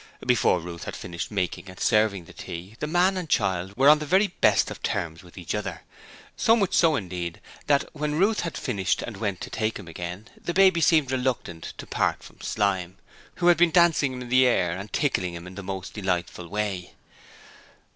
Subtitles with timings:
[0.25, 3.99] Before Ruth had finished making and serving the tea the man and child were on
[3.99, 5.83] the very best of terms with each other,
[6.35, 10.27] so much so indeed that when Ruth had finished and went to take him again,
[10.43, 12.97] the baby seemed reluctant to part from Slyme,
[13.35, 16.47] who had been dancing him in the air and tickling him in the most delightful
[16.47, 16.93] way.